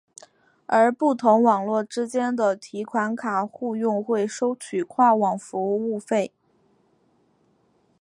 [0.65, 6.33] 而不同网络之间的提款卡互用会收取跨网服务费。